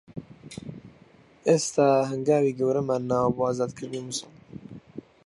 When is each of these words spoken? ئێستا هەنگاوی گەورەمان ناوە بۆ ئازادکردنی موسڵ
ئێستا 1.47 1.87
هەنگاوی 2.11 2.57
گەورەمان 2.59 3.01
ناوە 3.11 3.29
بۆ 3.35 3.41
ئازادکردنی 3.47 4.03
موسڵ 4.05 4.27